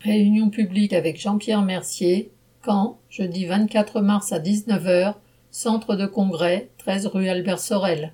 [0.00, 2.30] Réunion publique avec Jean-Pierre Mercier,
[2.64, 5.14] Caen, jeudi 24 mars à 19h,
[5.50, 8.06] centre de congrès, 13 rue Albert Sorel.